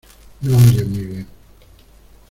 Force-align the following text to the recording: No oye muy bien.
No 0.41 0.57
oye 0.57 0.83
muy 0.83 1.05
bien. 1.05 1.27